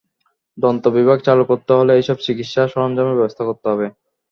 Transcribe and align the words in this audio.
দন্ত 0.57 0.83
বিভাগ 0.97 1.17
চালু 1.27 1.43
করতে 1.49 1.71
হলে 1.79 1.93
এসব 1.97 2.17
চিকিৎসা 2.25 2.61
সরঞ্জামের 2.67 3.17
ব্যবস্থা 3.17 3.43
করতে 3.49 3.65
হবে। 3.71 3.85